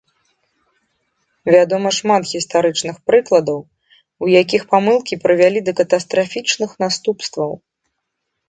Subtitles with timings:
[1.55, 3.59] Вядома шмат гістарычных прыкладаў,
[4.25, 7.51] у якіх памылкі прывялі да катастрафічных наступстваў.